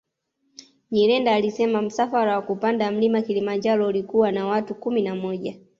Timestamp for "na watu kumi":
4.31-5.01